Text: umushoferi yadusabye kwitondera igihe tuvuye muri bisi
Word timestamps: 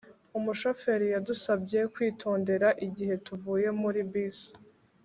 umushoferi 0.37 1.07
yadusabye 1.13 1.79
kwitondera 1.93 2.67
igihe 2.87 3.13
tuvuye 3.25 3.67
muri 3.81 3.99
bisi 4.11 4.49